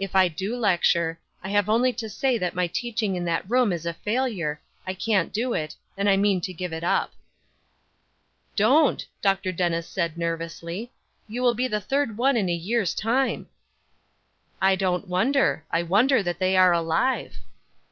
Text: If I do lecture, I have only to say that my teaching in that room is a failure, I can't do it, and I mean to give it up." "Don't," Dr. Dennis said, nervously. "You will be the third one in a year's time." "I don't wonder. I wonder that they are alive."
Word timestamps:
If 0.00 0.16
I 0.16 0.26
do 0.26 0.56
lecture, 0.56 1.20
I 1.40 1.50
have 1.50 1.68
only 1.68 1.92
to 1.92 2.08
say 2.10 2.36
that 2.36 2.56
my 2.56 2.66
teaching 2.66 3.14
in 3.14 3.24
that 3.26 3.48
room 3.48 3.72
is 3.72 3.86
a 3.86 3.94
failure, 3.94 4.60
I 4.88 4.92
can't 4.92 5.32
do 5.32 5.54
it, 5.54 5.76
and 5.96 6.10
I 6.10 6.16
mean 6.16 6.40
to 6.40 6.52
give 6.52 6.72
it 6.72 6.82
up." 6.82 7.12
"Don't," 8.56 9.06
Dr. 9.22 9.52
Dennis 9.52 9.86
said, 9.88 10.18
nervously. 10.18 10.90
"You 11.28 11.42
will 11.44 11.54
be 11.54 11.68
the 11.68 11.80
third 11.80 12.16
one 12.16 12.36
in 12.36 12.48
a 12.48 12.52
year's 12.52 12.92
time." 12.92 13.46
"I 14.60 14.74
don't 14.74 15.06
wonder. 15.06 15.64
I 15.70 15.84
wonder 15.84 16.24
that 16.24 16.40
they 16.40 16.56
are 16.56 16.72
alive." 16.72 17.36